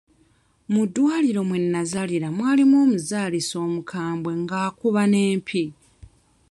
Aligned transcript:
Mu 0.73 0.81
ddwaliro 0.87 1.41
mwe 1.47 1.57
nazaalira 1.71 2.27
mwalimu 2.37 2.75
omuzaalisa 2.83 3.55
omukambwe 3.67 4.31
ng'akuba 4.41 5.03
n'empi. 5.11 5.63